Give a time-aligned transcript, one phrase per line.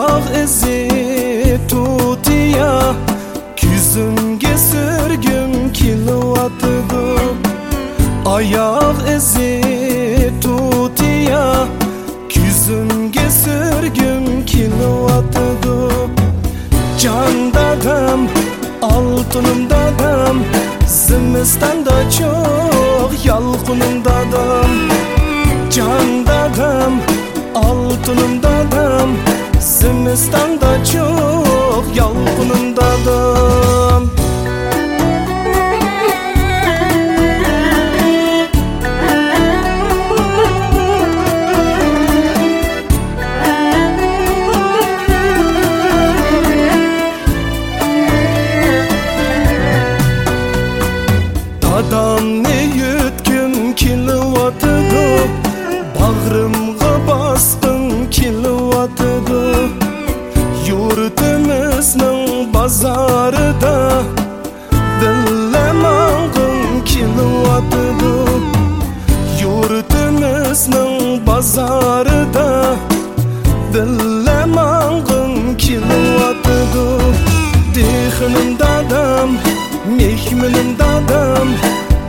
[0.00, 0.88] Ayak izi
[1.68, 2.94] tutiya
[3.56, 7.20] Küzümge sürgüm kilovatıdı
[8.26, 9.60] Ayak izi
[10.42, 11.66] tutiya
[12.28, 15.90] Küzümge sürgüm kilovatıdı
[16.98, 18.20] Can dadam,
[18.82, 20.36] altınım dadam
[20.86, 24.70] Zimistan da çok yalkınım dadam.
[25.70, 26.92] Can dadam,
[27.54, 28.39] altınım
[29.90, 31.39] Zimistan'da çok
[62.70, 64.02] pazarda
[65.00, 68.30] Dille mangın kilovatıdı
[69.42, 72.76] Yurtimiznin pazarda
[73.72, 77.00] Dille mangın kilovatıdı
[77.74, 79.30] Dihinin dadam,
[79.98, 81.48] mehminin dadam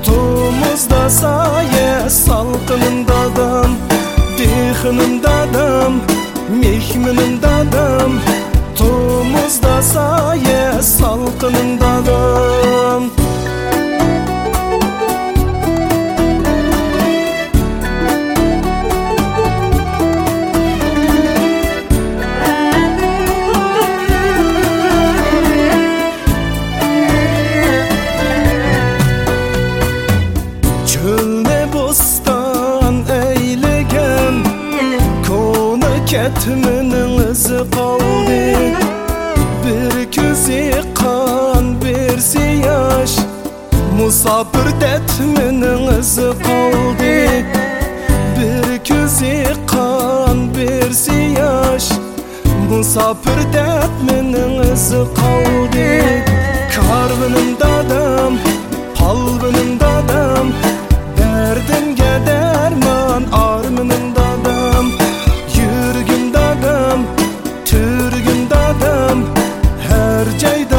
[0.04, 3.72] Tumuzda saye salkının dadam.
[4.38, 5.94] Dihinin dadam,
[6.62, 8.12] mehminin dadam.
[9.32, 13.12] Omuzda saye salkınındalım
[36.12, 39.01] ketmenin izi kaldı.
[39.66, 42.18] Bir küzi kan bir
[42.66, 43.12] yaş
[43.98, 47.46] Musafir detminin izi kaldı
[48.38, 50.92] Bir küzi kan bir
[51.40, 51.92] yaş
[52.70, 56.02] Musafir detminin izi kaldı.
[56.76, 58.34] Karvının dadam,
[58.96, 59.61] dadam
[70.26, 70.71] merceği